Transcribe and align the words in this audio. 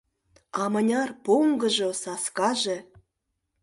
А 0.61 0.63
мыняр 0.73 1.09
поҥгыжо, 1.25 1.89
саскаже! 2.03 2.77